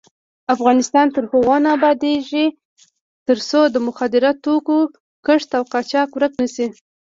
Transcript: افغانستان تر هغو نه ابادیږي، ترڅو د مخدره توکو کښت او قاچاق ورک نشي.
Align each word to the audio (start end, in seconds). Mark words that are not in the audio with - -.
افغانستان 0.55 1.05
تر 1.15 1.23
هغو 1.31 1.55
نه 1.63 1.69
ابادیږي، 1.77 2.45
ترڅو 3.27 3.61
د 3.73 3.75
مخدره 3.87 4.31
توکو 4.43 4.77
کښت 5.25 5.49
او 5.57 5.63
قاچاق 5.73 6.09
ورک 6.13 6.33
نشي. 6.41 6.67